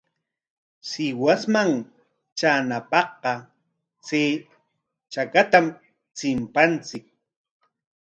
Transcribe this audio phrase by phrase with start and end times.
[0.89, 1.71] Sihuasman
[2.37, 3.33] traanapaqqa
[4.05, 4.29] chay
[5.11, 5.65] chakatam
[6.17, 7.05] chimpanchik.